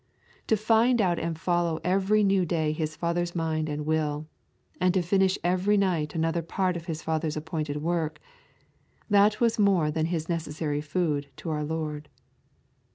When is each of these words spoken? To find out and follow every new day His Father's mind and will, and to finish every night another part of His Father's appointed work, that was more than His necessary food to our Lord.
To 0.47 0.57
find 0.57 0.99
out 0.99 1.19
and 1.19 1.37
follow 1.37 1.79
every 1.83 2.23
new 2.23 2.43
day 2.43 2.71
His 2.71 2.95
Father's 2.95 3.35
mind 3.35 3.69
and 3.69 3.85
will, 3.85 4.25
and 4.79 4.95
to 4.95 5.03
finish 5.03 5.37
every 5.43 5.77
night 5.77 6.15
another 6.15 6.41
part 6.41 6.75
of 6.75 6.87
His 6.87 7.03
Father's 7.03 7.37
appointed 7.37 7.83
work, 7.83 8.19
that 9.11 9.39
was 9.39 9.59
more 9.59 9.91
than 9.91 10.07
His 10.07 10.27
necessary 10.27 10.81
food 10.81 11.27
to 11.35 11.51
our 11.51 11.63
Lord. 11.63 12.09